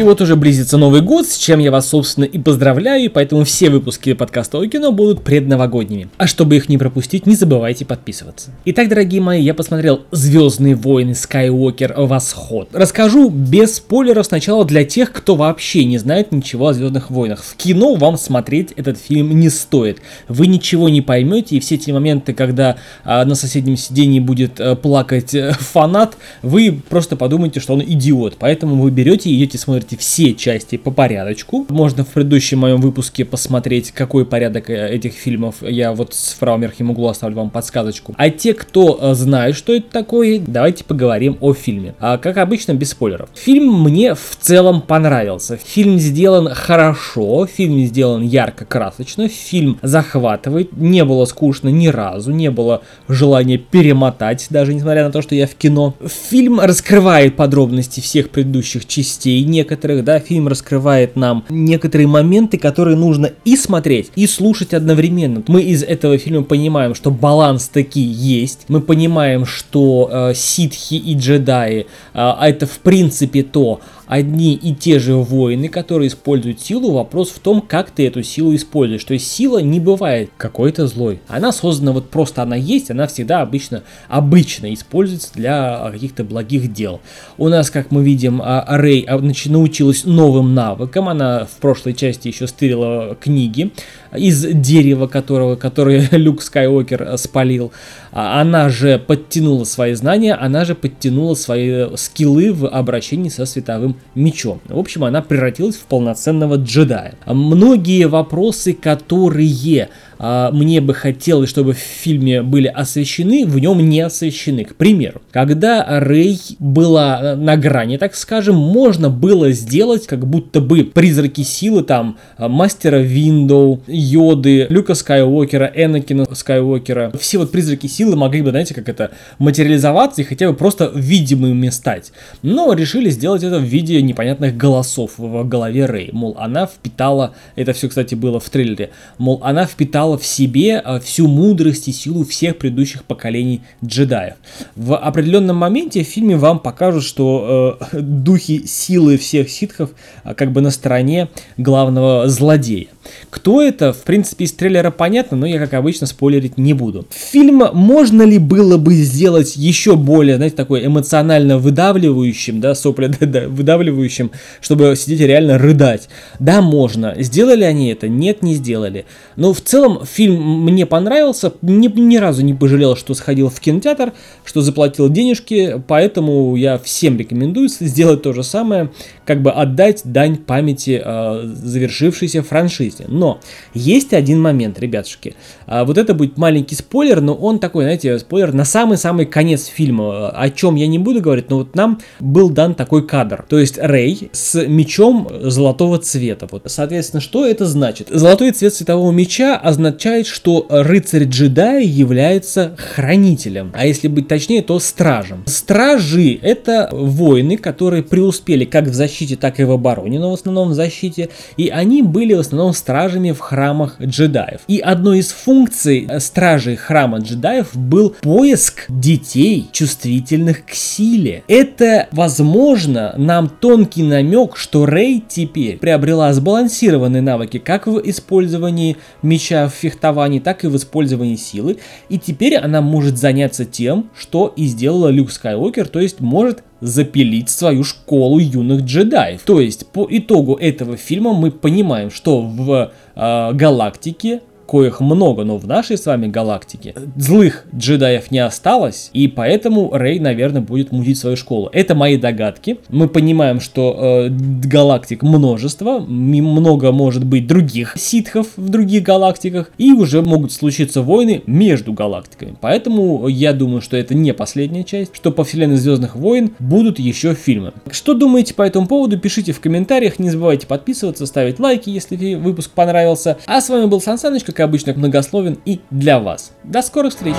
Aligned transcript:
И 0.00 0.02
вот 0.02 0.22
уже 0.22 0.34
близится 0.34 0.78
Новый 0.78 1.02
год, 1.02 1.26
с 1.26 1.36
чем 1.36 1.58
я 1.58 1.70
вас, 1.70 1.90
собственно, 1.90 2.24
и 2.24 2.38
поздравляю, 2.38 3.04
и 3.04 3.08
поэтому 3.08 3.44
все 3.44 3.68
выпуски 3.68 4.14
подкаста 4.14 4.56
о 4.56 4.66
кино 4.66 4.92
будут 4.92 5.22
предновогодними. 5.22 6.08
А 6.16 6.26
чтобы 6.26 6.56
их 6.56 6.70
не 6.70 6.78
пропустить, 6.78 7.26
не 7.26 7.36
забывайте 7.36 7.84
подписываться. 7.84 8.48
Итак, 8.64 8.88
дорогие 8.88 9.20
мои, 9.20 9.42
я 9.42 9.52
посмотрел 9.52 10.00
«Звездные 10.10 10.74
войны. 10.74 11.14
Скайуокер. 11.14 11.92
Восход». 11.98 12.70
Расскажу 12.72 13.28
без 13.28 13.74
спойлеров 13.74 14.24
сначала 14.24 14.64
для 14.64 14.86
тех, 14.86 15.12
кто 15.12 15.36
вообще 15.36 15.84
не 15.84 15.98
знает 15.98 16.32
ничего 16.32 16.68
о 16.68 16.72
«Звездных 16.72 17.10
войнах». 17.10 17.44
В 17.44 17.54
кино 17.56 17.94
вам 17.94 18.16
смотреть 18.16 18.72
этот 18.76 18.96
фильм 18.96 19.38
не 19.38 19.50
стоит. 19.50 20.00
Вы 20.28 20.46
ничего 20.46 20.88
не 20.88 21.02
поймете, 21.02 21.56
и 21.56 21.60
все 21.60 21.74
эти 21.74 21.90
моменты, 21.90 22.32
когда 22.32 22.76
а, 23.04 23.26
на 23.26 23.34
соседнем 23.34 23.76
сидении 23.76 24.18
будет 24.18 24.62
а, 24.62 24.76
плакать 24.76 25.34
а, 25.34 25.52
фанат, 25.52 26.16
вы 26.40 26.80
просто 26.88 27.16
подумаете, 27.16 27.60
что 27.60 27.74
он 27.74 27.82
идиот. 27.82 28.36
Поэтому 28.38 28.80
вы 28.80 28.90
берете 28.90 29.28
и 29.28 29.36
идете 29.36 29.58
смотрите 29.58 29.89
смотрите 29.90 29.96
все 29.96 30.34
части 30.34 30.76
по 30.76 30.90
порядочку. 30.90 31.66
Можно 31.68 32.04
в 32.04 32.08
предыдущем 32.08 32.58
моем 32.58 32.80
выпуске 32.80 33.24
посмотреть, 33.24 33.92
какой 33.92 34.24
порядок 34.24 34.70
э, 34.70 34.94
этих 34.94 35.12
фильмов. 35.12 35.56
Я 35.62 35.92
вот 35.92 36.14
в 36.14 36.38
правом 36.38 36.62
верхнем 36.62 36.90
углу 36.90 37.08
оставлю 37.08 37.36
вам 37.36 37.50
подсказочку. 37.50 38.14
А 38.16 38.30
те, 38.30 38.54
кто 38.54 38.98
э, 39.00 39.14
знает, 39.14 39.56
что 39.56 39.74
это 39.74 39.90
такое, 39.90 40.40
давайте 40.46 40.84
поговорим 40.84 41.36
о 41.40 41.54
фильме. 41.54 41.94
А, 41.98 42.18
как 42.18 42.36
обычно, 42.38 42.72
без 42.72 42.90
спойлеров. 42.90 43.28
Фильм 43.34 43.82
мне 43.82 44.14
в 44.14 44.36
целом 44.40 44.80
понравился. 44.82 45.56
Фильм 45.56 45.98
сделан 45.98 46.48
хорошо, 46.52 47.46
фильм 47.46 47.80
сделан 47.84 48.22
ярко, 48.22 48.64
красочно, 48.64 49.28
фильм 49.28 49.78
захватывает, 49.82 50.76
не 50.76 51.04
было 51.04 51.24
скучно 51.24 51.68
ни 51.68 51.88
разу, 51.88 52.32
не 52.32 52.50
было 52.50 52.82
желания 53.08 53.58
перемотать, 53.58 54.46
даже 54.50 54.74
несмотря 54.74 55.04
на 55.04 55.12
то, 55.12 55.22
что 55.22 55.34
я 55.34 55.46
в 55.46 55.54
кино. 55.54 55.94
Фильм 56.30 56.60
раскрывает 56.60 57.36
подробности 57.36 58.00
всех 58.00 58.30
предыдущих 58.30 58.86
частей, 58.86 59.42
не 59.44 59.64
некоторых, 59.80 60.04
да, 60.04 60.20
фильм 60.20 60.48
раскрывает 60.48 61.16
нам 61.16 61.44
некоторые 61.48 62.06
моменты, 62.06 62.58
которые 62.58 62.96
нужно 62.96 63.30
и 63.44 63.56
смотреть, 63.56 64.10
и 64.14 64.26
слушать 64.26 64.74
одновременно. 64.74 65.42
Мы 65.46 65.62
из 65.62 65.82
этого 65.82 66.18
фильма 66.18 66.42
понимаем, 66.42 66.94
что 66.94 67.10
баланс 67.10 67.68
таки 67.68 68.00
есть, 68.00 68.66
мы 68.68 68.82
понимаем, 68.82 69.46
что 69.46 70.10
э, 70.12 70.34
ситхи 70.34 70.94
и 70.94 71.14
джедаи, 71.14 71.86
э, 72.14 72.32
это 72.42 72.66
в 72.66 72.78
принципе 72.80 73.42
то, 73.42 73.80
одни 74.10 74.54
и 74.54 74.74
те 74.74 74.98
же 74.98 75.14
воины, 75.14 75.68
которые 75.68 76.08
используют 76.08 76.60
силу. 76.60 76.90
Вопрос 76.90 77.30
в 77.30 77.38
том, 77.38 77.60
как 77.60 77.92
ты 77.92 78.08
эту 78.08 78.24
силу 78.24 78.56
используешь. 78.56 79.04
То 79.04 79.14
есть 79.14 79.30
сила 79.30 79.58
не 79.58 79.78
бывает 79.78 80.30
какой-то 80.36 80.88
злой. 80.88 81.20
Она 81.28 81.52
создана 81.52 81.92
вот 81.92 82.10
просто 82.10 82.42
она 82.42 82.56
есть, 82.56 82.90
она 82.90 83.06
всегда 83.06 83.40
обычно, 83.40 83.84
обычно 84.08 84.74
используется 84.74 85.32
для 85.34 85.90
каких-то 85.92 86.24
благих 86.24 86.72
дел. 86.72 87.00
У 87.38 87.48
нас, 87.48 87.70
как 87.70 87.92
мы 87.92 88.02
видим, 88.02 88.42
а, 88.42 88.64
Рэй 88.68 89.02
а, 89.02 89.20
научилась 89.46 90.04
новым 90.04 90.56
навыкам. 90.56 91.08
Она 91.08 91.44
в 91.44 91.60
прошлой 91.60 91.94
части 91.94 92.26
еще 92.26 92.48
стырила 92.48 93.14
книги 93.14 93.70
из 94.16 94.44
дерева, 94.44 95.06
которого, 95.06 95.56
которое 95.56 96.08
Люк 96.12 96.42
Скайуокер 96.42 97.02
э, 97.02 97.16
спалил. 97.16 97.72
А 98.12 98.40
она 98.40 98.68
же 98.68 98.98
подтянула 98.98 99.64
свои 99.64 99.94
знания, 99.94 100.34
она 100.34 100.64
же 100.64 100.74
подтянула 100.74 101.34
свои 101.34 101.96
скиллы 101.96 102.52
в 102.52 102.66
обращении 102.66 103.28
со 103.28 103.46
световым 103.46 103.96
мечом. 104.14 104.60
В 104.66 104.78
общем, 104.78 105.04
она 105.04 105.22
превратилась 105.22 105.76
в 105.76 105.84
полноценного 105.84 106.56
джедая. 106.56 107.14
Многие 107.26 108.08
вопросы, 108.08 108.72
которые 108.72 109.88
а, 110.22 110.50
мне 110.52 110.82
бы 110.82 110.92
хотелось, 110.92 111.48
чтобы 111.48 111.72
в 111.72 111.78
фильме 111.78 112.42
были 112.42 112.66
освещены, 112.66 113.46
в 113.46 113.58
нем 113.58 113.80
не 113.88 114.02
освещены. 114.02 114.64
К 114.66 114.74
примеру, 114.74 115.22
когда 115.32 115.82
Рэй 115.98 116.38
была 116.58 117.20
э, 117.22 117.36
на 117.36 117.56
грани, 117.56 117.96
так 117.96 118.14
скажем, 118.14 118.54
можно 118.54 119.08
было 119.08 119.50
сделать, 119.52 120.06
как 120.06 120.26
будто 120.26 120.60
бы 120.60 120.84
призраки 120.84 121.40
силы 121.40 121.82
там 121.84 122.18
э, 122.36 122.48
мастера 122.48 122.98
Виндоу, 122.98 123.80
Йоды, 124.00 124.66
Люка 124.70 124.94
Скайуокера, 124.94 125.70
Энакина 125.74 126.26
Скайуокера, 126.34 127.12
все 127.18 127.38
вот 127.38 127.52
призраки 127.52 127.86
силы 127.86 128.16
могли 128.16 128.40
бы, 128.40 128.50
знаете, 128.50 128.74
как 128.74 128.88
это, 128.88 129.10
материализоваться 129.38 130.22
и 130.22 130.24
хотя 130.24 130.50
бы 130.50 130.56
просто 130.56 130.90
видимыми 130.94 131.68
стать. 131.68 132.12
Но 132.42 132.72
решили 132.72 133.10
сделать 133.10 133.42
это 133.42 133.58
в 133.58 133.64
виде 133.64 134.00
непонятных 134.00 134.56
голосов 134.56 135.12
в 135.18 135.44
голове 135.44 135.84
Рэй. 135.84 136.10
Мол, 136.12 136.34
она 136.38 136.66
впитала, 136.66 137.34
это 137.56 137.72
все, 137.74 137.88
кстати, 137.88 138.14
было 138.14 138.40
в 138.40 138.48
трейлере, 138.48 138.90
мол, 139.18 139.40
она 139.42 139.66
впитала 139.66 140.16
в 140.16 140.24
себе 140.24 140.82
э, 140.84 141.00
всю 141.00 141.28
мудрость 141.28 141.88
и 141.88 141.92
силу 141.92 142.24
всех 142.24 142.56
предыдущих 142.56 143.04
поколений 143.04 143.60
джедаев. 143.84 144.34
В 144.76 144.96
определенном 144.96 145.56
моменте 145.56 146.02
в 146.04 146.08
фильме 146.08 146.36
вам 146.36 146.58
покажут, 146.58 147.04
что 147.04 147.78
э, 147.92 147.98
духи 148.00 148.66
силы 148.66 149.18
всех 149.18 149.50
ситхов 149.50 149.90
э, 150.24 150.34
как 150.34 150.52
бы 150.52 150.62
на 150.62 150.70
стороне 150.70 151.28
главного 151.58 152.28
злодея. 152.28 152.86
Кто 153.30 153.62
это, 153.62 153.89
в 153.92 154.02
принципе, 154.02 154.44
из 154.44 154.52
трейлера 154.52 154.90
понятно, 154.90 155.36
но 155.36 155.46
я, 155.46 155.58
как 155.58 155.74
обычно, 155.74 156.06
спойлерить 156.06 156.58
не 156.58 156.74
буду. 156.74 157.06
Фильм 157.10 157.62
можно 157.72 158.22
ли 158.22 158.38
было 158.38 158.76
бы 158.76 158.94
сделать 158.94 159.56
еще 159.56 159.96
более, 159.96 160.36
знаете, 160.36 160.56
такой 160.56 160.84
эмоционально 160.86 161.58
выдавливающим, 161.58 162.60
да, 162.60 162.74
да, 163.20 163.48
выдавливающим, 163.48 164.30
чтобы 164.60 164.94
сидеть 164.96 165.20
и 165.20 165.26
реально 165.26 165.58
рыдать? 165.58 166.08
Да, 166.38 166.60
можно. 166.60 167.14
Сделали 167.18 167.64
они 167.64 167.88
это? 167.90 168.08
Нет, 168.08 168.42
не 168.42 168.54
сделали. 168.54 169.04
Но 169.36 169.52
в 169.52 169.60
целом 169.60 170.04
фильм 170.04 170.64
мне 170.64 170.86
понравился, 170.86 171.52
ни, 171.62 171.88
ни 171.88 172.16
разу 172.16 172.42
не 172.42 172.54
пожалел, 172.54 172.96
что 172.96 173.14
сходил 173.14 173.48
в 173.48 173.60
кинотеатр, 173.60 174.12
что 174.44 174.62
заплатил 174.62 175.08
денежки, 175.08 175.82
поэтому 175.86 176.56
я 176.56 176.78
всем 176.78 177.18
рекомендую 177.18 177.68
сделать 177.68 178.22
то 178.22 178.32
же 178.32 178.42
самое, 178.42 178.90
как 179.24 179.42
бы 179.42 179.50
отдать 179.50 180.02
дань 180.04 180.36
памяти 180.36 181.00
э, 181.04 181.42
завершившейся 181.44 182.42
франшизе. 182.42 183.04
Но 183.08 183.40
есть 183.80 184.12
один 184.12 184.40
момент, 184.40 184.78
ребятушки. 184.78 185.34
А, 185.66 185.84
вот 185.84 185.98
это 185.98 186.14
будет 186.14 186.36
маленький 186.36 186.74
спойлер, 186.74 187.20
но 187.20 187.34
он 187.34 187.58
такой, 187.58 187.84
знаете, 187.84 188.18
спойлер 188.18 188.52
на 188.52 188.64
самый-самый 188.64 189.26
конец 189.26 189.66
фильма. 189.66 190.28
О 190.28 190.50
чем 190.50 190.74
я 190.74 190.86
не 190.86 190.98
буду 190.98 191.20
говорить, 191.20 191.50
но 191.50 191.58
вот 191.58 191.74
нам 191.74 192.00
был 192.20 192.50
дан 192.50 192.74
такой 192.74 193.06
кадр. 193.06 193.44
То 193.48 193.58
есть 193.58 193.78
Рэй 193.78 194.30
с 194.32 194.66
мечом 194.66 195.28
золотого 195.42 195.98
цвета. 195.98 196.48
Вот, 196.50 196.62
соответственно, 196.66 197.20
что 197.20 197.46
это 197.46 197.66
значит? 197.66 198.08
Золотой 198.10 198.52
цвет 198.52 198.74
светового 198.74 199.10
меча 199.12 199.56
означает, 199.56 200.26
что 200.26 200.66
рыцарь 200.68 201.24
джедая 201.24 201.82
является 201.82 202.76
хранителем. 202.76 203.72
А 203.74 203.86
если 203.86 204.08
быть 204.08 204.28
точнее, 204.28 204.62
то 204.62 204.78
стражем. 204.78 205.44
Стражи 205.46 206.38
это 206.42 206.88
воины, 206.92 207.56
которые 207.56 208.02
преуспели 208.02 208.64
как 208.64 208.86
в 208.86 208.94
защите, 208.94 209.36
так 209.36 209.60
и 209.60 209.64
в 209.64 209.70
обороне, 209.70 210.18
но 210.18 210.30
в 210.30 210.34
основном 210.34 210.70
в 210.70 210.74
защите. 210.74 211.28
И 211.56 211.68
они 211.68 212.02
были 212.02 212.34
в 212.34 212.40
основном 212.40 212.72
стражами 212.72 213.32
в 213.32 213.38
храмах 213.70 214.00
джедаев. 214.00 214.60
И 214.66 214.78
одной 214.78 215.20
из 215.20 215.30
функций 215.30 216.06
э, 216.08 216.20
стражей 216.20 216.76
храма 216.76 217.18
джедаев 217.18 217.76
был 217.76 218.16
поиск 218.20 218.86
детей, 218.88 219.68
чувствительных 219.72 220.66
к 220.66 220.72
силе. 220.72 221.44
Это, 221.46 222.08
возможно, 222.10 223.14
нам 223.16 223.48
тонкий 223.48 224.02
намек, 224.02 224.56
что 224.56 224.84
Рей 224.86 225.22
теперь 225.26 225.78
приобрела 225.78 226.32
сбалансированные 226.32 227.22
навыки 227.22 227.58
как 227.58 227.86
в 227.86 228.00
использовании 228.04 228.96
меча 229.22 229.68
в 229.68 229.72
фехтовании, 229.72 230.40
так 230.40 230.64
и 230.64 230.68
в 230.68 230.76
использовании 230.76 231.36
силы. 231.36 231.78
И 232.08 232.18
теперь 232.18 232.56
она 232.56 232.80
может 232.80 233.18
заняться 233.18 233.64
тем, 233.64 234.10
что 234.18 234.52
и 234.56 234.66
сделала 234.66 235.08
Люк 235.08 235.30
Скайуокер, 235.30 235.88
то 235.88 236.00
есть 236.00 236.20
может 236.20 236.64
запилить 236.80 237.50
свою 237.50 237.84
школу 237.84 238.38
юных 238.38 238.82
джедаев. 238.82 239.42
То 239.42 239.60
есть 239.60 239.86
по 239.86 240.06
итогу 240.10 240.54
этого 240.54 240.96
фильма 240.96 241.32
мы 241.32 241.50
понимаем, 241.50 242.10
что 242.10 242.40
в 242.40 242.92
э, 243.14 243.52
галактике 243.52 244.40
коих 244.70 245.00
много, 245.00 245.42
но 245.42 245.56
в 245.56 245.66
нашей 245.66 245.98
с 245.98 246.06
вами 246.06 246.28
галактике 246.28 246.94
злых 247.16 247.66
джедаев 247.74 248.30
не 248.30 248.38
осталось, 248.38 249.10
и 249.12 249.26
поэтому 249.26 249.90
Рей, 249.92 250.20
наверное, 250.20 250.62
будет 250.62 250.92
мутить 250.92 251.18
свою 251.18 251.36
школу. 251.36 251.68
Это 251.72 251.96
мои 251.96 252.16
догадки. 252.16 252.78
Мы 252.88 253.08
понимаем, 253.08 253.58
что 253.58 254.28
э, 254.28 254.28
галактик 254.30 255.22
множество, 255.22 255.98
много 255.98 256.92
может 256.92 257.24
быть 257.24 257.48
других 257.48 257.94
ситхов 257.96 258.46
в 258.56 258.68
других 258.68 259.02
галактиках, 259.02 259.72
и 259.76 259.92
уже 259.92 260.22
могут 260.22 260.52
случиться 260.52 261.02
войны 261.02 261.42
между 261.46 261.92
галактиками. 261.92 262.54
Поэтому 262.60 263.26
я 263.26 263.52
думаю, 263.52 263.80
что 263.80 263.96
это 263.96 264.14
не 264.14 264.32
последняя 264.32 264.84
часть, 264.84 265.16
что 265.16 265.32
по 265.32 265.42
вселенной 265.42 265.76
Звездных 265.76 266.14
войн 266.14 266.52
будут 266.60 267.00
еще 267.00 267.34
фильмы. 267.34 267.72
Что 267.90 268.14
думаете 268.14 268.54
по 268.54 268.62
этому 268.62 268.86
поводу, 268.86 269.18
пишите 269.18 269.52
в 269.52 269.58
комментариях, 269.58 270.20
не 270.20 270.30
забывайте 270.30 270.68
подписываться, 270.68 271.26
ставить 271.26 271.58
лайки, 271.58 271.90
если 271.90 272.34
выпуск 272.34 272.70
понравился. 272.70 273.38
А 273.46 273.60
с 273.60 273.68
вами 273.68 273.86
был 273.86 274.00
Сан 274.00 274.16
Саныч, 274.16 274.44
как 274.60 274.68
обычно, 274.68 274.92
многословен 274.92 275.58
и 275.64 275.80
для 275.90 276.20
вас. 276.20 276.52
До 276.64 276.82
скорых 276.82 277.12
встреч! 277.12 277.34